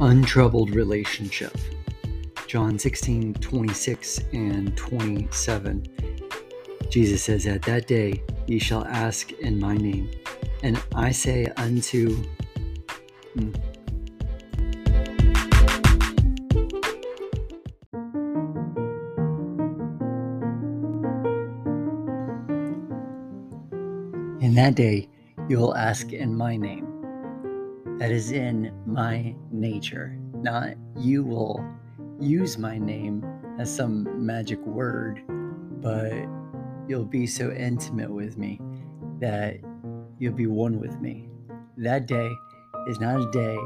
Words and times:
untroubled 0.00 0.74
relationship. 0.74 1.56
John 2.46 2.78
16, 2.78 3.34
26 3.34 4.20
and 4.32 4.76
27. 4.76 5.86
Jesus 6.88 7.22
says, 7.22 7.46
At 7.46 7.62
that 7.62 7.86
day 7.86 8.22
ye 8.46 8.58
shall 8.58 8.84
ask 8.86 9.32
in 9.32 9.60
my 9.60 9.76
name, 9.76 10.10
and 10.62 10.82
I 10.94 11.10
say 11.10 11.46
unto. 11.56 12.16
Hmm. 13.34 13.52
In 24.40 24.54
that 24.54 24.74
day 24.74 25.08
you 25.48 25.58
will 25.58 25.76
ask 25.76 26.12
in 26.12 26.34
my 26.34 26.56
name. 26.56 26.87
That 27.98 28.12
is 28.12 28.30
in 28.30 28.72
my 28.86 29.34
nature, 29.50 30.16
not 30.34 30.74
you 30.96 31.24
will 31.24 31.64
use 32.20 32.56
my 32.56 32.78
name 32.78 33.24
as 33.58 33.74
some 33.74 34.24
magic 34.24 34.64
word, 34.64 35.20
but 35.82 36.12
you'll 36.86 37.04
be 37.04 37.26
so 37.26 37.50
intimate 37.50 38.12
with 38.12 38.38
me 38.38 38.60
that 39.18 39.56
you'll 40.20 40.32
be 40.32 40.46
one 40.46 40.78
with 40.78 41.00
me. 41.00 41.28
That 41.76 42.06
day 42.06 42.30
is 42.86 43.00
not 43.00 43.20
a 43.20 43.30
day 43.32 43.58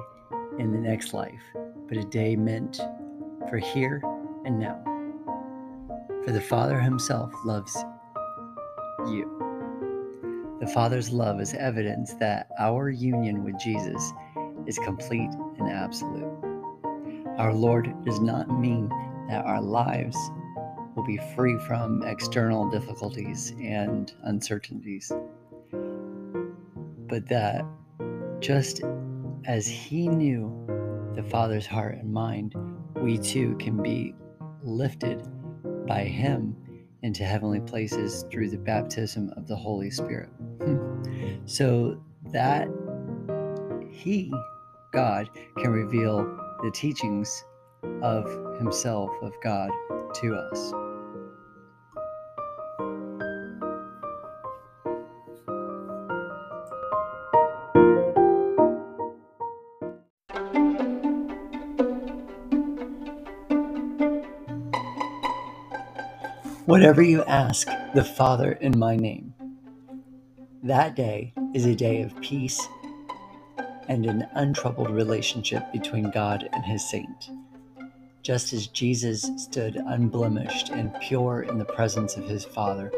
in 0.58 0.72
the 0.72 0.80
next 0.80 1.12
life, 1.12 1.42
but 1.86 1.98
a 1.98 2.04
day 2.04 2.34
meant 2.34 2.80
for 3.50 3.58
here 3.58 4.02
and 4.46 4.58
now. 4.58 4.82
For 6.24 6.32
the 6.32 6.40
Father 6.40 6.80
Himself 6.80 7.30
loves 7.44 7.76
you. 9.06 9.42
The 10.60 10.68
Father's 10.68 11.10
love 11.10 11.40
is 11.40 11.54
evidence 11.54 12.14
that 12.14 12.48
our 12.58 12.88
union 12.88 13.42
with 13.42 13.58
Jesus 13.58 14.12
is 14.66 14.78
complete 14.78 15.30
and 15.58 15.68
absolute. 15.70 16.32
Our 17.38 17.54
Lord 17.54 17.92
does 18.04 18.20
not 18.20 18.48
mean 18.60 18.88
that 19.28 19.44
our 19.44 19.60
lives 19.60 20.16
will 20.94 21.04
be 21.04 21.18
free 21.34 21.58
from 21.66 22.02
external 22.04 22.68
difficulties 22.70 23.54
and 23.60 24.12
uncertainties, 24.24 25.10
but 27.08 27.26
that 27.28 27.64
just 28.40 28.82
as 29.46 29.66
He 29.66 30.08
knew 30.08 30.52
the 31.14 31.22
Father's 31.22 31.66
heart 31.66 31.94
and 31.94 32.12
mind, 32.12 32.54
we 32.96 33.18
too 33.18 33.56
can 33.56 33.82
be 33.82 34.14
lifted 34.62 35.22
by 35.86 36.04
Him 36.04 36.56
into 37.02 37.24
heavenly 37.24 37.60
places 37.60 38.24
through 38.30 38.50
the 38.50 38.58
baptism 38.58 39.32
of 39.36 39.48
the 39.48 39.56
Holy 39.56 39.90
Spirit. 39.90 40.30
so 41.46 42.00
that 42.30 42.68
He, 44.02 44.34
God, 44.90 45.30
can 45.58 45.70
reveal 45.70 46.24
the 46.64 46.72
teachings 46.72 47.44
of 48.02 48.24
Himself, 48.58 49.10
of 49.22 49.32
God, 49.44 49.70
to 50.14 50.34
us. 50.34 50.72
Whatever 66.66 67.02
you 67.02 67.22
ask 67.22 67.68
the 67.94 68.02
Father 68.02 68.52
in 68.52 68.76
my 68.76 68.96
name, 68.96 69.32
that 70.64 70.96
day 70.96 71.34
is 71.54 71.66
a 71.66 71.76
day 71.76 72.02
of 72.02 72.20
peace 72.20 72.66
and 73.92 74.06
an 74.06 74.26
untroubled 74.32 74.88
relationship 74.88 75.70
between 75.70 76.10
God 76.10 76.48
and 76.54 76.64
his 76.64 76.82
saint. 76.88 77.28
Just 78.22 78.54
as 78.54 78.66
Jesus 78.68 79.30
stood 79.36 79.76
unblemished 79.76 80.70
and 80.70 80.98
pure 81.00 81.42
in 81.42 81.58
the 81.58 81.66
presence 81.66 82.16
of 82.16 82.24
his 82.24 82.42
Father, 82.42 82.90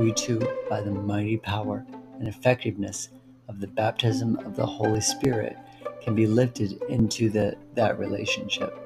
we 0.00 0.12
too, 0.12 0.40
by 0.68 0.80
the 0.80 0.90
mighty 0.90 1.36
power 1.36 1.86
and 2.18 2.26
effectiveness 2.26 3.10
of 3.46 3.60
the 3.60 3.68
baptism 3.68 4.36
of 4.38 4.56
the 4.56 4.66
Holy 4.66 5.00
Spirit, 5.00 5.56
can 6.02 6.16
be 6.16 6.26
lifted 6.26 6.82
into 6.88 7.30
the, 7.30 7.56
that 7.74 7.96
relationship. 7.96 8.76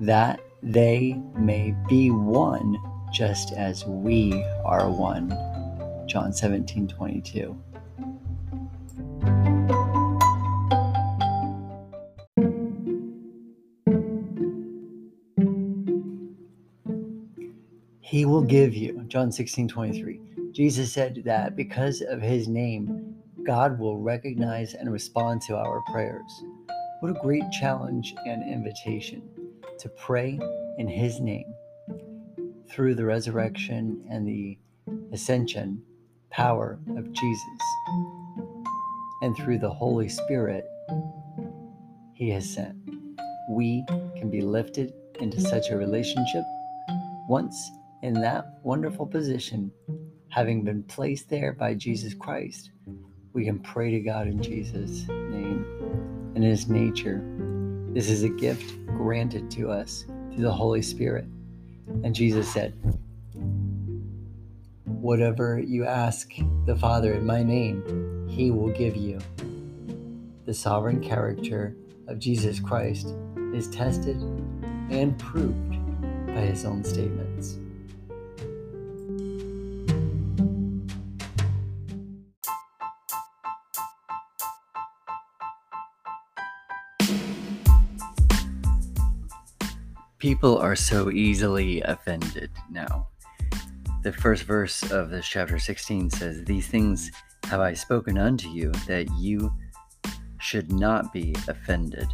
That 0.00 0.38
they 0.62 1.18
may 1.34 1.74
be 1.88 2.10
one 2.10 2.76
just 3.10 3.54
as 3.54 3.86
we 3.86 4.34
are 4.66 4.90
one. 4.90 5.30
John 6.06 6.34
17 6.34 6.88
22. 6.88 7.58
He 18.16 18.24
will 18.24 18.40
give 18.40 18.74
you, 18.74 19.04
John 19.08 19.30
16 19.30 19.68
23. 19.68 20.20
Jesus 20.50 20.90
said 20.90 21.20
that 21.26 21.54
because 21.54 22.00
of 22.00 22.22
his 22.22 22.48
name, 22.48 23.14
God 23.44 23.78
will 23.78 23.98
recognize 23.98 24.72
and 24.72 24.90
respond 24.90 25.42
to 25.42 25.54
our 25.54 25.82
prayers. 25.92 26.42
What 27.00 27.10
a 27.10 27.20
great 27.20 27.44
challenge 27.60 28.14
and 28.24 28.42
invitation 28.50 29.20
to 29.78 29.90
pray 29.90 30.40
in 30.78 30.88
his 30.88 31.20
name 31.20 31.44
through 32.70 32.94
the 32.94 33.04
resurrection 33.04 34.02
and 34.08 34.26
the 34.26 34.56
ascension 35.12 35.82
power 36.30 36.78
of 36.96 37.12
Jesus 37.12 37.60
and 39.20 39.36
through 39.36 39.58
the 39.58 39.68
Holy 39.68 40.08
Spirit 40.08 40.64
he 42.14 42.30
has 42.30 42.48
sent. 42.48 42.78
We 43.50 43.84
can 44.16 44.30
be 44.30 44.40
lifted 44.40 44.94
into 45.20 45.38
such 45.38 45.68
a 45.68 45.76
relationship 45.76 46.44
once 47.28 47.72
in 48.02 48.14
that 48.14 48.58
wonderful 48.62 49.06
position, 49.06 49.72
having 50.28 50.62
been 50.64 50.82
placed 50.82 51.28
there 51.28 51.52
by 51.52 51.74
Jesus 51.74 52.14
Christ. 52.14 52.70
We 53.32 53.44
can 53.44 53.58
pray 53.58 53.90
to 53.90 54.00
God 54.00 54.26
in 54.26 54.42
Jesus' 54.42 55.06
name 55.08 55.64
and 56.34 56.44
in 56.44 56.50
his 56.50 56.68
nature. 56.68 57.22
This 57.92 58.10
is 58.10 58.22
a 58.22 58.28
gift 58.28 58.84
granted 58.86 59.50
to 59.52 59.70
us 59.70 60.04
through 60.32 60.42
the 60.42 60.52
Holy 60.52 60.82
Spirit. 60.82 61.24
And 62.04 62.14
Jesus 62.14 62.52
said, 62.52 62.74
Whatever 64.84 65.58
you 65.58 65.84
ask 65.84 66.30
the 66.66 66.76
Father 66.76 67.14
in 67.14 67.24
my 67.24 67.42
name, 67.42 68.26
he 68.28 68.50
will 68.50 68.70
give 68.70 68.96
you. 68.96 69.18
The 70.44 70.54
sovereign 70.54 71.00
character 71.00 71.76
of 72.08 72.18
Jesus 72.18 72.60
Christ 72.60 73.14
is 73.54 73.68
tested 73.68 74.16
and 74.90 75.18
proved 75.18 75.72
by 76.26 76.42
his 76.42 76.64
own 76.64 76.84
statements. 76.84 77.58
People 90.26 90.58
are 90.58 90.74
so 90.74 91.08
easily 91.12 91.82
offended 91.82 92.50
now. 92.68 93.06
The 94.02 94.12
first 94.12 94.42
verse 94.42 94.82
of 94.90 95.08
this 95.08 95.24
chapter 95.24 95.56
16 95.56 96.10
says, 96.10 96.42
These 96.42 96.66
things 96.66 97.12
have 97.44 97.60
I 97.60 97.74
spoken 97.74 98.18
unto 98.18 98.48
you, 98.48 98.72
that 98.88 99.06
you 99.20 99.54
should 100.40 100.72
not 100.72 101.12
be 101.12 101.32
offended. 101.46 102.08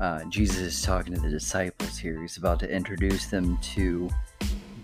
Uh, 0.00 0.24
Jesus 0.30 0.56
is 0.56 0.80
talking 0.82 1.12
to 1.12 1.20
the 1.20 1.28
disciples 1.28 1.98
here. 1.98 2.18
He's 2.18 2.38
about 2.38 2.58
to 2.60 2.74
introduce 2.74 3.26
them 3.26 3.58
to 3.74 4.08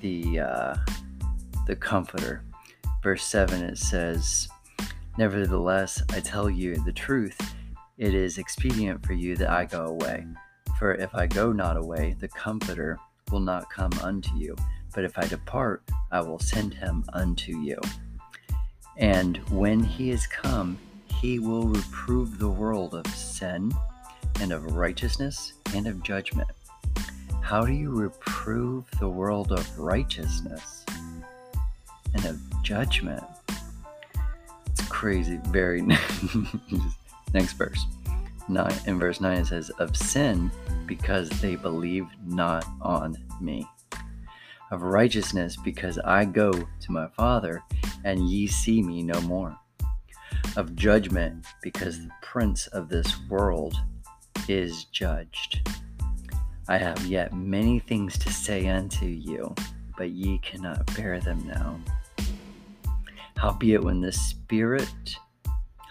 the 0.03 0.41
uh, 0.41 0.77
the 1.67 1.77
Comforter. 1.77 2.45
Verse 3.03 3.25
seven 3.25 3.63
it 3.63 3.79
says, 3.79 4.51
"Nevertheless, 5.17 6.03
I 6.11 6.21
tell 6.21 6.51
you 6.51 6.75
the 6.85 6.93
truth. 6.93 7.41
It 7.97 8.13
is 8.13 8.37
expedient 8.37 9.07
for 9.07 9.15
you 9.15 9.35
that 9.37 9.49
I 9.49 9.65
go 9.65 9.87
away. 9.87 10.27
For 10.79 10.95
if 10.95 11.15
I 11.15 11.27
go 11.27 11.53
not 11.53 11.77
away, 11.77 12.17
the 12.19 12.29
Comforter 12.29 12.99
will 13.31 13.41
not 13.41 13.71
come 13.71 13.93
unto 14.03 14.35
you. 14.37 14.55
But 14.95 15.05
if 15.05 15.19
I 15.19 15.27
depart, 15.27 15.83
I 16.11 16.21
will 16.21 16.39
send 16.39 16.75
him 16.75 17.05
unto 17.13 17.59
you. 17.59 17.81
And 18.97 19.39
when 19.51 19.83
he 19.83 20.11
is 20.11 20.27
come, 20.27 20.79
he 21.21 21.39
will 21.39 21.65
reprove 21.65 22.39
the 22.39 22.49
world 22.49 22.95
of 22.95 23.07
sin 23.09 23.73
and 24.41 24.53
of 24.53 24.77
righteousness 24.77 25.55
and 25.75 25.87
of 25.87 26.03
judgment. 26.03 26.49
How 27.41 27.65
do 27.65 27.73
you 27.73 27.91
reprove 27.91 28.85
the 28.99 29.09
world 29.09 29.53
of 29.53 29.79
righteousness 29.79 30.85
and 32.15 32.25
of 32.25 32.39
judgment? 32.63 33.25
It's 34.71 34.87
crazy. 34.89 35.39
Very 35.49 35.83
next 37.33 37.53
verse. 37.55 37.87
9 38.49 38.73
in 38.87 38.99
verse 38.99 39.21
9 39.21 39.39
it 39.39 39.47
says 39.47 39.71
of 39.79 39.97
sin 39.97 40.51
because 40.87 41.29
they 41.41 41.57
believe 41.57 42.07
not 42.25 42.65
on 42.81 43.17
me 43.41 43.67
of 44.71 44.83
righteousness 44.83 45.57
because 45.57 45.99
I 45.99 46.25
go 46.25 46.53
to 46.53 46.93
my 46.93 47.09
father 47.09 47.63
and 48.05 48.29
ye 48.29 48.47
see 48.47 48.83
me 48.83 49.03
no 49.03 49.21
more 49.23 49.57
of 50.57 50.75
judgment, 50.75 51.45
because 51.63 51.99
the 51.99 52.11
prince 52.23 52.67
of 52.69 52.89
this 52.89 53.15
world 53.29 53.77
is 54.49 54.85
judged. 54.85 55.69
I 56.69 56.79
have 56.79 57.05
yet 57.07 57.35
many 57.35 57.79
things 57.79 58.19
to 58.19 58.33
say 58.33 58.69
unto 58.69 59.07
you, 59.07 59.55
but 59.97 60.11
ye 60.11 60.39
cannot 60.39 60.95
bear 60.97 61.21
them 61.21 61.47
now. 61.47 61.79
Howbeit, 63.37 63.85
when 63.85 64.01
the 64.01 64.13
Spirit, 64.13 65.17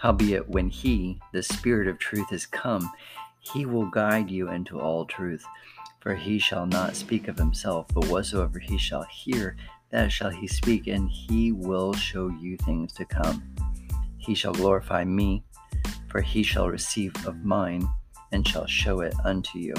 howbeit, 0.06 0.48
when 0.48 0.68
He, 0.68 1.18
the 1.32 1.42
Spirit 1.42 1.88
of 1.88 1.98
truth, 1.98 2.32
is 2.32 2.46
come, 2.46 2.92
He 3.40 3.66
will 3.66 3.86
guide 3.86 4.30
you 4.30 4.48
into 4.50 4.80
all 4.80 5.04
truth. 5.04 5.44
For 5.98 6.14
He 6.14 6.38
shall 6.38 6.64
not 6.64 6.94
speak 6.94 7.26
of 7.26 7.36
Himself, 7.36 7.88
but 7.92 8.06
whatsoever 8.06 8.60
He 8.60 8.78
shall 8.78 9.02
hear, 9.10 9.56
that 9.90 10.12
shall 10.12 10.30
He 10.30 10.46
speak, 10.46 10.86
and 10.86 11.10
He 11.10 11.50
will 11.50 11.92
show 11.92 12.28
you 12.28 12.56
things 12.58 12.92
to 12.92 13.04
come. 13.04 13.42
He 14.16 14.36
shall 14.36 14.52
glorify 14.52 15.02
me, 15.02 15.42
for 16.08 16.20
He 16.20 16.44
shall 16.44 16.68
receive 16.68 17.12
of 17.26 17.44
mine, 17.44 17.88
and 18.30 18.46
shall 18.46 18.66
show 18.68 19.00
it 19.00 19.14
unto 19.24 19.58
you. 19.58 19.74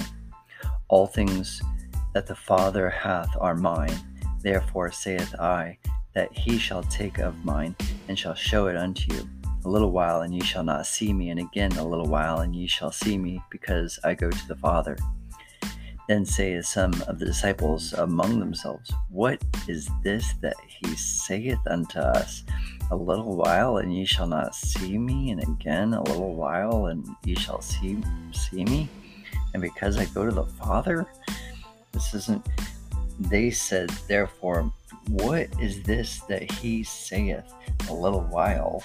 All 0.90 1.08
things 1.08 1.62
that 2.14 2.28
the 2.28 2.36
Father 2.36 2.90
hath 2.90 3.34
are 3.40 3.56
mine. 3.56 3.96
Therefore 4.42 4.92
saith 4.92 5.34
I, 5.40 5.78
that 6.16 6.34
he 6.34 6.58
shall 6.58 6.84
take 6.84 7.18
of 7.20 7.46
mine, 7.46 7.78
and 8.10 8.20
shall 8.20 8.36
show 8.36 8.68
it 8.68 8.76
unto 8.76 9.14
you. 9.14 9.30
A 9.68 9.70
little 9.70 9.92
while, 9.92 10.22
and 10.22 10.34
ye 10.34 10.40
shall 10.40 10.64
not 10.64 10.88
see 10.88 11.12
me, 11.12 11.30
and 11.30 11.42
again 11.42 11.74
a 11.74 11.86
little 11.86 12.08
while, 12.08 12.40
and 12.40 12.56
ye 12.56 12.68
shall 12.68 12.90
see 12.90 13.18
me, 13.18 13.44
because 13.50 14.00
I 14.02 14.14
go 14.14 14.32
to 14.32 14.48
the 14.48 14.56
Father. 14.56 14.96
Then 16.08 16.24
say 16.24 16.62
some 16.62 16.94
of 17.06 17.20
the 17.20 17.26
disciples 17.26 17.92
among 17.92 18.40
themselves, 18.40 18.94
What 19.10 19.44
is 19.68 19.90
this 20.06 20.36
that 20.36 20.56
he 20.66 20.96
saith 20.96 21.60
unto 21.70 22.00
us? 22.00 22.46
A 22.92 22.96
little 22.96 23.36
while, 23.36 23.80
and 23.80 23.94
ye 23.94 24.06
shall 24.06 24.26
not 24.26 24.56
see 24.56 24.98
me, 24.98 25.32
and 25.32 25.44
again 25.44 25.94
a 25.94 26.04
little 26.04 26.34
while, 26.34 26.86
and 26.86 27.06
ye 27.26 27.36
shall 27.36 27.60
see 27.60 28.02
see 28.32 28.64
me, 28.64 28.88
and 29.54 29.62
because 29.62 29.98
I 29.98 30.06
go 30.06 30.24
to 30.24 30.32
the 30.32 30.46
Father. 30.46 31.08
This 31.92 32.14
isn't. 32.14 32.48
They 33.20 33.50
said, 33.50 33.90
therefore, 34.08 34.72
what 35.10 35.50
is 35.60 35.84
this 35.84 36.22
that 36.30 36.50
he 36.50 36.84
saith 36.84 37.54
a 37.90 37.94
little 37.94 38.22
while? 38.22 38.82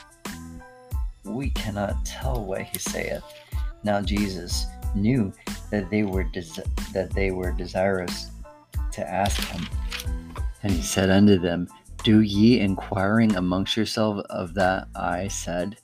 We 1.24 1.50
cannot 1.50 2.04
tell 2.04 2.44
what 2.44 2.62
he 2.62 2.78
saith. 2.78 3.22
Now 3.84 4.00
Jesus 4.00 4.66
knew 4.94 5.32
that 5.70 5.90
they 5.90 6.02
were 6.02 6.24
des- 6.24 6.64
that 6.92 7.10
they 7.12 7.30
were 7.30 7.52
desirous 7.52 8.30
to 8.92 9.08
ask 9.08 9.40
him, 9.48 9.66
and 10.62 10.72
he 10.72 10.82
said 10.82 11.10
unto 11.10 11.38
them, 11.38 11.68
Do 12.04 12.20
ye 12.20 12.60
inquiring 12.60 13.36
amongst 13.36 13.76
yourselves 13.76 14.22
of 14.30 14.54
that 14.54 14.88
I 14.94 15.28
said? 15.28 15.76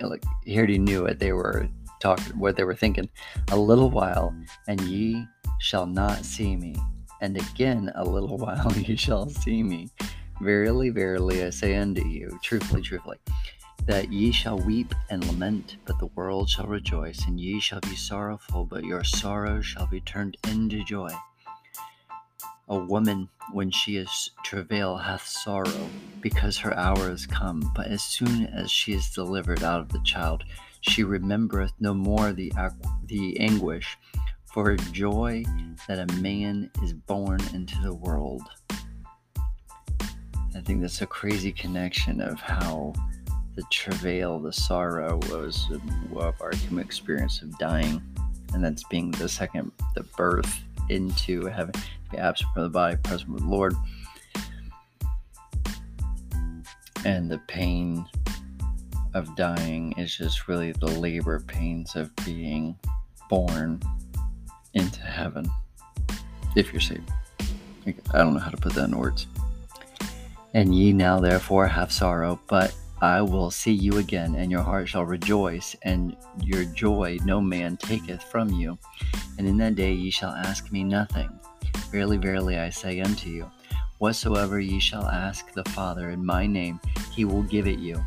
Like 0.00 0.24
he 0.44 0.56
already 0.56 0.78
knew 0.78 1.04
what 1.04 1.18
they 1.18 1.32
were 1.32 1.68
talking, 2.00 2.38
what 2.38 2.56
they 2.56 2.64
were 2.64 2.74
thinking. 2.74 3.08
A 3.50 3.56
little 3.56 3.90
while, 3.90 4.34
and 4.66 4.80
ye 4.82 5.24
shall 5.60 5.86
not 5.86 6.24
see 6.24 6.56
me, 6.56 6.74
and 7.20 7.36
again 7.36 7.92
a 7.94 8.04
little 8.04 8.36
while 8.38 8.72
ye 8.72 8.96
shall 8.96 9.28
see 9.28 9.62
me. 9.62 9.88
Verily, 10.40 10.90
verily, 10.90 11.44
I 11.44 11.50
say 11.50 11.76
unto 11.76 12.06
you, 12.06 12.38
truthfully, 12.44 12.80
truthfully, 12.80 13.18
that 13.88 14.12
ye 14.12 14.30
shall 14.30 14.58
weep 14.58 14.94
and 15.08 15.26
lament, 15.26 15.78
but 15.86 15.98
the 15.98 16.10
world 16.14 16.50
shall 16.50 16.66
rejoice, 16.66 17.26
and 17.26 17.40
ye 17.40 17.58
shall 17.58 17.80
be 17.80 17.96
sorrowful, 17.96 18.66
but 18.66 18.84
your 18.84 19.02
sorrow 19.02 19.62
shall 19.62 19.86
be 19.86 19.98
turned 20.02 20.36
into 20.46 20.84
joy. 20.84 21.10
A 22.68 22.78
woman, 22.78 23.30
when 23.50 23.70
she 23.70 23.96
is 23.96 24.30
travail, 24.44 24.98
hath 24.98 25.26
sorrow, 25.26 25.88
because 26.20 26.58
her 26.58 26.76
hour 26.76 27.10
is 27.10 27.26
come. 27.26 27.72
But 27.74 27.86
as 27.86 28.04
soon 28.04 28.44
as 28.48 28.70
she 28.70 28.92
is 28.92 29.08
delivered 29.08 29.62
out 29.62 29.80
of 29.80 29.88
the 29.88 30.02
child, 30.04 30.44
she 30.82 31.02
remembereth 31.02 31.72
no 31.80 31.94
more 31.94 32.34
the, 32.34 32.52
the 33.06 33.40
anguish 33.40 33.96
for 34.44 34.76
joy 34.76 35.44
that 35.88 36.10
a 36.10 36.20
man 36.20 36.70
is 36.82 36.92
born 36.92 37.40
into 37.54 37.80
the 37.80 37.94
world. 37.94 38.42
I 40.54 40.60
think 40.62 40.82
that's 40.82 41.00
a 41.00 41.06
crazy 41.06 41.52
connection 41.52 42.20
of 42.20 42.38
how 42.38 42.92
the 43.54 43.62
travail, 43.70 44.38
the 44.38 44.52
sorrow 44.52 45.18
was 45.30 45.66
of 45.70 46.40
our 46.40 46.54
human 46.54 46.84
experience 46.84 47.42
of 47.42 47.56
dying, 47.58 48.02
and 48.54 48.64
that's 48.64 48.84
being 48.84 49.10
the 49.12 49.28
second, 49.28 49.72
the 49.94 50.04
birth 50.16 50.60
into 50.88 51.46
heaven, 51.46 51.72
to 51.72 51.80
be 52.10 52.18
absent 52.18 52.48
from 52.54 52.62
the 52.62 52.68
body, 52.68 52.96
present 53.02 53.30
with 53.30 53.42
the 53.42 53.48
Lord, 53.48 53.74
and 57.04 57.30
the 57.30 57.38
pain 57.46 58.06
of 59.14 59.34
dying 59.36 59.92
is 59.92 60.16
just 60.16 60.48
really 60.48 60.72
the 60.72 60.86
labor 60.86 61.40
pains 61.40 61.96
of 61.96 62.14
being 62.24 62.76
born 63.28 63.80
into 64.74 65.00
heaven 65.00 65.48
if 66.56 66.72
you're 66.72 66.80
saved. 66.80 67.10
I 68.12 68.18
don't 68.18 68.34
know 68.34 68.40
how 68.40 68.50
to 68.50 68.56
put 68.56 68.74
that 68.74 68.88
in 68.88 68.96
words. 68.96 69.26
And 70.54 70.74
ye 70.74 70.92
now 70.92 71.20
therefore 71.20 71.66
have 71.66 71.92
sorrow, 71.92 72.38
but 72.48 72.74
I 73.00 73.22
will 73.22 73.50
see 73.50 73.72
you 73.72 73.98
again, 73.98 74.34
and 74.34 74.50
your 74.50 74.62
heart 74.62 74.88
shall 74.88 75.04
rejoice, 75.04 75.76
and 75.82 76.16
your 76.42 76.64
joy 76.64 77.18
no 77.24 77.40
man 77.40 77.76
taketh 77.76 78.22
from 78.24 78.50
you. 78.50 78.76
And 79.38 79.46
in 79.46 79.56
that 79.58 79.76
day 79.76 79.92
ye 79.92 80.10
shall 80.10 80.32
ask 80.32 80.72
me 80.72 80.82
nothing. 80.82 81.30
Verily, 81.92 82.16
verily, 82.16 82.58
I 82.58 82.70
say 82.70 83.00
unto 83.00 83.30
you, 83.30 83.50
whatsoever 83.98 84.58
ye 84.58 84.80
shall 84.80 85.06
ask 85.06 85.52
the 85.52 85.64
Father 85.70 86.10
in 86.10 86.24
my 86.24 86.46
name, 86.46 86.80
he 87.14 87.24
will 87.24 87.44
give 87.44 87.68
it 87.68 87.78
you. 87.78 88.04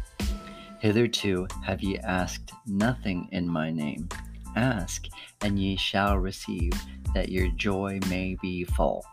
Hitherto 0.79 1.47
have 1.63 1.81
ye 1.81 1.97
asked 1.99 2.51
nothing 2.67 3.29
in 3.31 3.47
my 3.47 3.71
name. 3.71 4.09
Ask, 4.55 5.05
and 5.41 5.57
ye 5.57 5.77
shall 5.77 6.17
receive, 6.17 6.73
that 7.13 7.29
your 7.29 7.47
joy 7.51 7.99
may 8.09 8.35
be 8.41 8.65
full. 8.65 9.05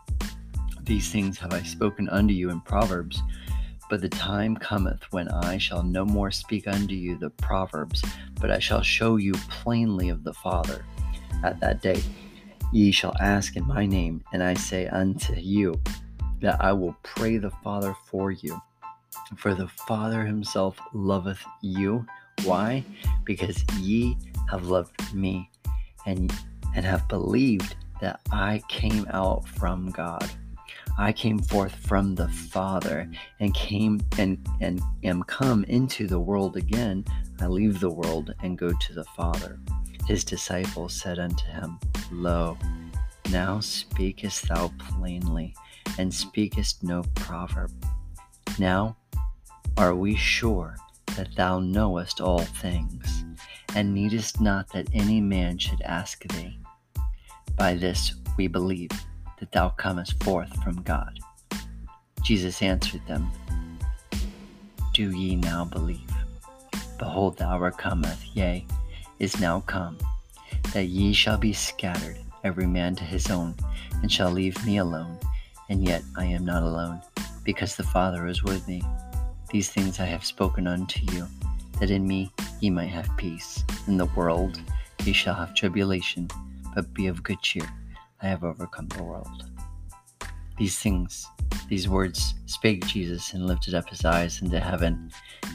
These 0.81 1.11
things 1.11 1.37
have 1.37 1.53
I 1.53 1.61
spoken 1.61 2.09
unto 2.09 2.33
you 2.33 2.49
in 2.49 2.61
Proverbs. 2.61 3.21
But 3.89 4.01
the 4.01 4.09
time 4.09 4.55
cometh 4.55 5.03
when 5.11 5.27
I 5.29 5.57
shall 5.57 5.83
no 5.83 6.05
more 6.05 6.31
speak 6.31 6.67
unto 6.67 6.93
you 6.93 7.17
the 7.17 7.31
Proverbs, 7.31 8.03
but 8.39 8.51
I 8.51 8.59
shall 8.59 8.83
show 8.83 9.15
you 9.15 9.33
plainly 9.49 10.09
of 10.09 10.23
the 10.23 10.33
Father. 10.33 10.85
At 11.43 11.59
that 11.61 11.81
day 11.81 12.01
ye 12.71 12.91
shall 12.91 13.15
ask 13.19 13.55
in 13.55 13.65
my 13.65 13.85
name, 13.85 14.23
and 14.31 14.43
I 14.43 14.53
say 14.53 14.87
unto 14.87 15.33
you, 15.33 15.81
that 16.41 16.61
I 16.61 16.71
will 16.71 16.95
pray 17.03 17.37
the 17.37 17.51
Father 17.63 17.95
for 18.05 18.31
you. 18.31 18.61
For 19.37 19.53
the 19.53 19.67
Father 19.67 20.25
himself 20.25 20.79
loveth 20.93 21.43
you. 21.61 22.05
Why? 22.43 22.83
Because 23.25 23.63
ye 23.79 24.17
have 24.49 24.67
loved 24.67 25.13
me 25.13 25.49
and 26.05 26.33
and 26.75 26.85
have 26.85 27.07
believed 27.07 27.75
that 28.01 28.21
I 28.31 28.61
came 28.69 29.07
out 29.11 29.47
from 29.47 29.89
God. 29.89 30.29
I 30.99 31.13
came 31.13 31.39
forth 31.39 31.73
from 31.75 32.13
the 32.13 32.27
Father 32.27 33.09
and 33.39 33.53
came 33.53 34.01
and 34.17 34.37
and 34.59 34.81
am 35.05 35.23
come 35.23 35.63
into 35.63 36.07
the 36.07 36.19
world 36.19 36.57
again. 36.57 37.05
I 37.39 37.47
leave 37.47 37.79
the 37.79 37.89
world 37.89 38.35
and 38.43 38.57
go 38.57 38.73
to 38.73 38.93
the 38.93 39.05
Father. 39.15 39.61
His 40.07 40.25
disciples 40.25 40.93
said 40.93 41.17
unto 41.17 41.45
him, 41.45 41.79
Lo, 42.11 42.57
now 43.31 43.61
speakest 43.61 44.49
thou 44.49 44.73
plainly, 44.77 45.55
and 45.97 46.13
speakest 46.13 46.83
no 46.83 47.03
proverb. 47.15 47.71
Now 48.59 48.97
are 49.77 49.95
we 49.95 50.17
sure 50.17 50.75
that 51.15 51.33
thou 51.33 51.59
knowest 51.59 52.19
all 52.19 52.39
things, 52.39 53.23
and 53.73 53.93
needest 53.93 54.41
not 54.41 54.67
that 54.73 54.89
any 54.91 55.21
man 55.21 55.59
should 55.59 55.81
ask 55.83 56.27
thee. 56.33 56.59
By 57.55 57.75
this 57.75 58.15
we 58.35 58.47
believe 58.47 58.91
that 59.39 59.51
thou 59.51 59.69
comest 59.69 60.21
forth 60.23 60.53
from 60.63 60.81
God. 60.83 61.19
Jesus 62.23 62.61
answered 62.61 63.01
them, 63.07 63.29
Do 64.93 65.11
ye 65.11 65.35
now 65.35 65.65
believe? 65.65 66.11
Behold, 66.97 67.37
the 67.37 67.47
hour 67.47 67.71
cometh, 67.71 68.23
yea, 68.33 68.65
is 69.19 69.39
now 69.39 69.61
come, 69.61 69.97
that 70.73 70.85
ye 70.85 71.13
shall 71.13 71.37
be 71.37 71.53
scattered, 71.53 72.17
every 72.43 72.67
man 72.67 72.95
to 72.95 73.03
his 73.03 73.31
own, 73.31 73.55
and 74.01 74.11
shall 74.11 74.31
leave 74.31 74.63
me 74.65 74.77
alone. 74.77 75.17
And 75.69 75.87
yet 75.87 76.03
I 76.17 76.25
am 76.25 76.45
not 76.45 76.63
alone, 76.63 77.01
because 77.43 77.75
the 77.75 77.83
Father 77.83 78.27
is 78.27 78.43
with 78.43 78.67
me. 78.67 78.83
These 79.51 79.69
things 79.69 79.99
I 79.99 80.05
have 80.05 80.25
spoken 80.25 80.67
unto 80.67 80.99
you, 81.13 81.27
that 81.79 81.89
in 81.89 82.07
me 82.07 82.31
ye 82.59 82.69
might 82.69 82.87
have 82.87 83.15
peace. 83.17 83.63
In 83.87 83.97
the 83.97 84.05
world 84.05 84.59
ye 85.05 85.13
shall 85.13 85.35
have 85.35 85.55
tribulation, 85.55 86.29
but 86.75 86.93
be 86.93 87.07
of 87.07 87.23
good 87.23 87.41
cheer. 87.41 87.67
I 88.21 88.27
have 88.27 88.43
overcome 88.43 88.87
the 88.89 89.03
world. 89.03 89.45
These 90.57 90.77
things, 90.77 91.25
these 91.69 91.87
words 91.87 92.35
spake 92.45 92.85
Jesus 92.85 93.33
and 93.33 93.47
lifted 93.47 93.73
up 93.73 93.89
his 93.89 94.03
eyes 94.03 94.41
into 94.41 94.59
heaven 94.59 95.09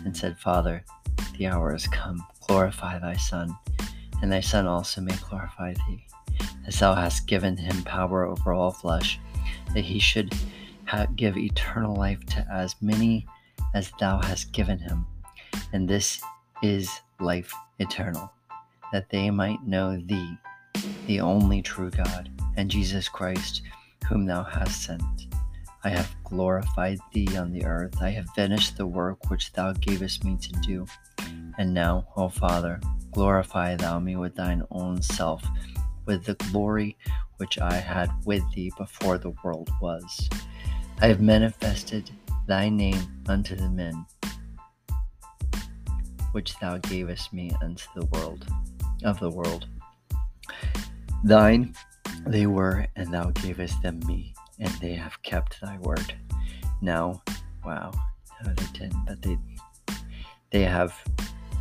and 0.04 0.16
said, 0.16 0.38
Father, 0.38 0.83
the 1.37 1.47
hour 1.47 1.75
is 1.75 1.87
come. 1.87 2.25
Glorify 2.49 2.99
thy 2.99 3.14
Son, 3.16 3.54
and 4.23 4.33
thy 4.33 4.40
Son 4.40 4.66
also 4.66 5.00
may 5.00 5.14
glorify 5.28 5.75
thee, 5.75 6.06
as 6.66 6.78
thou 6.78 6.94
hast 6.94 7.26
given 7.26 7.56
him 7.56 7.83
power 7.83 8.25
over 8.25 8.52
all 8.52 8.71
flesh, 8.71 9.18
that 9.75 9.85
he 9.85 9.99
should 9.99 10.35
ha- 10.87 11.06
give 11.16 11.37
eternal 11.37 11.94
life 11.94 12.25
to 12.26 12.47
as 12.50 12.76
many 12.80 13.26
as 13.75 13.90
thou 13.99 14.21
hast 14.23 14.52
given 14.52 14.78
him. 14.78 15.06
And 15.73 15.88
this 15.88 16.21
is 16.62 16.90
life 17.21 17.52
eternal, 17.78 18.30
that 18.92 19.11
they 19.11 19.30
might 19.30 19.66
know 19.66 20.00
thee, 20.00 20.38
the 21.06 21.21
only 21.21 21.61
true 21.61 21.90
God, 21.90 22.30
and 22.56 22.70
Jesus 22.70 23.08
Christ, 23.08 23.62
whom 24.08 24.26
thou 24.26 24.42
hast 24.42 24.82
sent. 24.82 25.02
I 25.82 25.90
have 25.90 26.14
glorified 26.25 26.99
thee 27.12 27.37
on 27.37 27.52
the 27.52 27.64
earth. 27.64 28.00
I 28.00 28.11
have 28.11 28.28
finished 28.30 28.76
the 28.76 28.87
work 28.87 29.30
which 29.30 29.52
thou 29.52 29.73
gavest 29.73 30.25
me 30.25 30.38
to 30.38 30.52
do. 30.61 30.87
And 31.58 31.75
now, 31.75 32.06
O 32.16 32.28
Father, 32.28 32.80
glorify 33.12 33.76
thou 33.76 33.99
me 33.99 34.16
with 34.16 34.34
thine 34.34 34.62
own 34.70 35.02
self, 35.02 35.44
with 36.06 36.25
the 36.25 36.34
glory 36.50 36.96
which 37.37 37.58
I 37.58 37.75
had 37.75 38.11
with 38.25 38.42
thee 38.54 38.73
before 38.78 39.18
the 39.18 39.34
world 39.42 39.70
was. 39.80 40.28
I 41.00 41.08
have 41.08 41.20
manifested 41.20 42.11
thy 42.46 42.68
name 42.68 43.23
unto 43.28 43.54
the 43.56 43.68
men 43.68 44.06
which 46.32 46.58
thou 46.58 46.78
gavest 46.78 47.32
me 47.32 47.50
unto 47.62 47.87
the 47.94 48.06
world 48.06 48.44
of 49.04 49.20
the 49.20 49.30
world. 49.30 49.66
Thine 51.23 51.75
they 52.26 52.47
were, 52.47 52.87
and 52.97 53.12
thou 53.12 53.31
gavest 53.31 53.83
them 53.83 54.00
me, 54.07 54.35
and 54.59 54.71
they 54.75 54.95
have 54.95 55.23
kept 55.23 55.61
thy 55.61 55.78
word. 55.78 56.14
Now, 56.81 57.23
wow, 57.64 57.93
no, 58.45 58.52
they 58.52 58.78
didn't, 58.78 59.04
but 59.07 59.23
they 59.23 59.38
they 60.50 60.62
have 60.62 60.95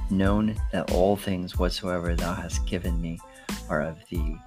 known 0.09 0.55
that 0.71 0.91
all 0.91 1.15
things 1.15 1.57
whatsoever 1.57 2.15
thou 2.15 2.33
hast 2.33 2.65
given 2.67 3.01
me 3.01 3.19
are 3.69 3.81
of 3.81 3.97
thee. 4.09 4.37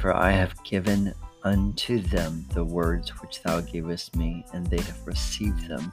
For 0.00 0.14
I 0.16 0.30
have 0.30 0.62
given 0.64 1.14
unto 1.44 2.00
them 2.00 2.44
the 2.52 2.64
words 2.64 3.10
which 3.20 3.42
thou 3.42 3.60
gavest 3.60 4.16
me, 4.16 4.44
and 4.52 4.66
they 4.66 4.80
have 4.80 5.06
received 5.06 5.68
them, 5.68 5.92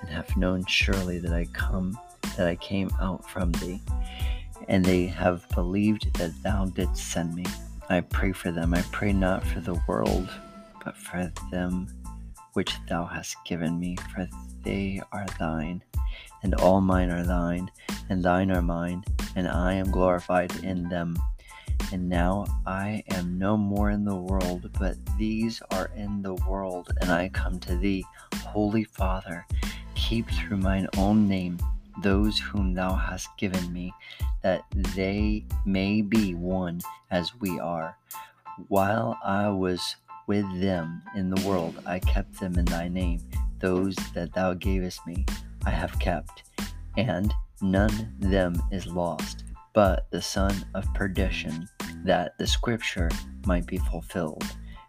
and 0.00 0.10
have 0.10 0.36
known 0.36 0.64
surely 0.66 1.18
that 1.20 1.32
I 1.32 1.46
come 1.46 1.98
that 2.36 2.46
I 2.46 2.56
came 2.56 2.90
out 3.00 3.28
from 3.28 3.52
thee, 3.52 3.80
and 4.68 4.84
they 4.84 5.06
have 5.06 5.48
believed 5.50 6.12
that 6.18 6.32
thou 6.42 6.66
didst 6.66 7.06
send 7.10 7.34
me. 7.34 7.44
I 7.88 8.00
pray 8.00 8.32
for 8.32 8.50
them. 8.50 8.72
I 8.72 8.82
pray 8.92 9.12
not 9.12 9.44
for 9.44 9.60
the 9.60 9.80
world, 9.86 10.28
but 10.84 10.96
for 10.96 11.30
them 11.50 11.88
which 12.54 12.74
thou 12.88 13.04
hast 13.04 13.36
given 13.44 13.78
me, 13.78 13.96
for 14.14 14.28
they 14.62 15.02
are 15.12 15.26
thine, 15.38 15.82
and 16.42 16.54
all 16.54 16.80
mine 16.80 17.10
are 17.10 17.24
thine, 17.24 17.70
and 18.08 18.22
thine 18.22 18.50
are 18.50 18.62
mine, 18.62 19.04
and 19.36 19.48
I 19.48 19.74
am 19.74 19.90
glorified 19.90 20.54
in 20.64 20.88
them. 20.88 21.16
And 21.92 22.08
now 22.08 22.46
I 22.66 23.02
am 23.10 23.38
no 23.38 23.56
more 23.56 23.90
in 23.90 24.04
the 24.04 24.16
world, 24.16 24.70
but 24.78 24.96
these 25.18 25.60
are 25.70 25.90
in 25.94 26.22
the 26.22 26.34
world, 26.34 26.90
and 27.00 27.10
I 27.10 27.28
come 27.28 27.60
to 27.60 27.76
thee, 27.76 28.04
Holy 28.46 28.84
Father. 28.84 29.46
Keep 29.94 30.30
through 30.30 30.58
mine 30.58 30.88
own 30.96 31.28
name 31.28 31.58
those 32.02 32.38
whom 32.38 32.74
thou 32.74 32.94
hast 32.94 33.28
given 33.38 33.72
me, 33.72 33.92
that 34.42 34.64
they 34.94 35.44
may 35.64 36.02
be 36.02 36.34
one 36.34 36.80
as 37.10 37.34
we 37.40 37.58
are. 37.58 37.96
While 38.68 39.18
I 39.24 39.48
was 39.48 39.96
with 40.26 40.60
them 40.60 41.02
in 41.14 41.30
the 41.30 41.46
world, 41.46 41.80
I 41.86 41.98
kept 41.98 42.40
them 42.40 42.58
in 42.58 42.64
thy 42.64 42.88
name. 42.88 43.20
Those 43.60 43.96
that 44.14 44.32
thou 44.34 44.54
gavest 44.54 45.06
me, 45.06 45.24
I 45.64 45.70
have 45.70 45.98
kept, 45.98 46.44
and 46.96 47.32
none 47.62 48.14
them 48.18 48.62
is 48.70 48.86
lost, 48.86 49.44
but 49.72 50.10
the 50.10 50.22
son 50.22 50.54
of 50.74 50.92
perdition, 50.94 51.68
that 52.04 52.36
the 52.38 52.46
scripture 52.46 53.10
might 53.46 53.66
be 53.66 53.78
fulfilled. 53.78 54.44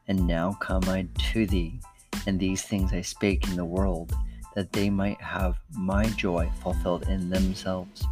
And 0.08 0.28
now 0.28 0.54
come 0.62 0.84
I 0.86 1.08
to 1.32 1.48
thee, 1.48 1.80
and 2.28 2.40
these 2.40 2.62
things 2.62 2.94
I 2.94 3.02
spake 3.02 3.48
in 3.48 3.56
the 3.56 3.66
world 3.66 4.14
that 4.56 4.72
they 4.72 4.90
might 4.90 5.22
have 5.22 5.58
my 5.78 6.06
joy 6.06 6.50
fulfilled 6.62 7.08
in 7.08 7.30
themselves. 7.30 8.06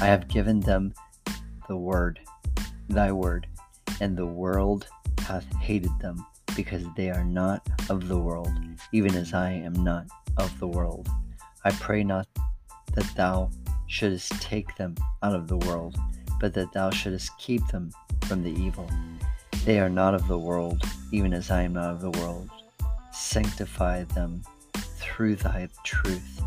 I 0.00 0.06
have 0.06 0.28
given 0.28 0.60
them 0.60 0.92
the 1.68 1.76
word, 1.76 2.20
thy 2.88 3.12
word, 3.12 3.46
and 4.00 4.16
the 4.16 4.26
world 4.26 4.86
hath 5.20 5.46
hated 5.56 5.98
them, 6.00 6.26
because 6.54 6.84
they 6.96 7.10
are 7.10 7.24
not 7.24 7.66
of 7.88 8.08
the 8.08 8.18
world, 8.18 8.52
even 8.92 9.14
as 9.14 9.32
I 9.32 9.52
am 9.52 9.72
not 9.72 10.06
of 10.36 10.58
the 10.58 10.66
world. 10.66 11.08
I 11.64 11.70
pray 11.72 12.04
not 12.04 12.26
that 12.94 13.10
thou 13.16 13.50
shouldest 13.86 14.40
take 14.42 14.74
them 14.76 14.94
out 15.22 15.34
of 15.34 15.48
the 15.48 15.56
world, 15.58 15.96
but 16.40 16.52
that 16.54 16.72
thou 16.72 16.90
shouldest 16.90 17.36
keep 17.38 17.66
them 17.68 17.90
from 18.26 18.42
the 18.42 18.50
evil. 18.50 18.88
They 19.64 19.80
are 19.80 19.88
not 19.88 20.14
of 20.14 20.28
the 20.28 20.38
world, 20.38 20.82
even 21.12 21.32
as 21.32 21.50
I 21.50 21.62
am 21.62 21.72
not 21.72 21.90
of 21.90 22.00
the 22.00 22.10
world. 22.10 22.50
Sanctify 23.12 24.04
them 24.04 24.42
through 25.16 25.36
thy 25.36 25.66
truth. 25.82 26.42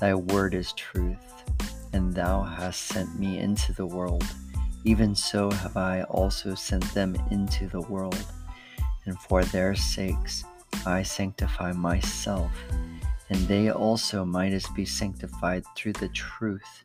Thy 0.00 0.14
word 0.14 0.52
is 0.52 0.72
truth, 0.72 1.44
and 1.92 2.12
thou 2.12 2.42
hast 2.42 2.80
sent 2.86 3.16
me 3.16 3.38
into 3.38 3.72
the 3.72 3.86
world. 3.86 4.26
Even 4.84 5.14
so 5.14 5.48
have 5.48 5.76
I 5.76 6.02
also 6.02 6.56
sent 6.56 6.82
them 6.92 7.14
into 7.30 7.68
the 7.68 7.82
world. 7.82 8.24
And 9.04 9.16
for 9.16 9.44
their 9.44 9.76
sakes 9.76 10.42
I 10.84 11.04
sanctify 11.04 11.70
myself, 11.70 12.50
and 13.28 13.46
they 13.46 13.70
also 13.70 14.24
mightest 14.24 14.74
be 14.74 14.84
sanctified 14.84 15.62
through 15.76 15.92
the 15.92 16.08
truth. 16.08 16.84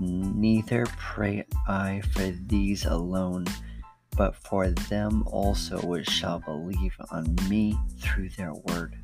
Neither 0.00 0.86
pray 0.96 1.44
I 1.68 2.00
for 2.14 2.30
these 2.46 2.86
alone, 2.86 3.44
but 4.16 4.34
for 4.36 4.70
them 4.70 5.22
also 5.26 5.82
which 5.82 6.08
shall 6.08 6.40
believe 6.40 6.96
on 7.10 7.36
me 7.46 7.78
through 7.98 8.30
their 8.30 8.54
word 8.54 8.99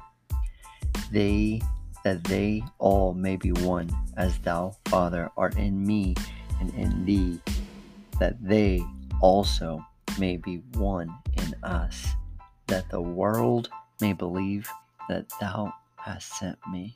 they 1.11 1.61
that 2.07 2.23
they 2.23 2.63
all 2.79 3.15
may 3.15 3.35
be 3.35 3.51
one, 3.51 3.91
as 4.17 4.39
thou, 4.39 4.73
Father, 4.85 5.29
art 5.37 5.57
in 5.57 5.85
me 5.85 6.15
and 6.61 6.73
in 6.75 7.05
thee, 7.05 7.41
that 8.21 8.37
they 8.41 8.81
also 9.21 9.85
may 10.17 10.37
be 10.37 10.63
one 10.75 11.13
in 11.33 11.53
us, 11.65 12.07
that 12.69 12.89
the 12.91 13.01
world 13.01 13.69
may 14.01 14.13
believe 14.13 14.71
that 15.09 15.27
thou 15.41 15.73
hast 15.97 16.33
sent 16.39 16.59
me. 16.71 16.95